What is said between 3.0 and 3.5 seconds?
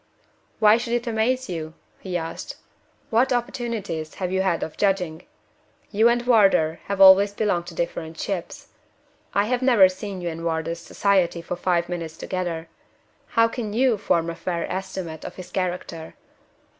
"What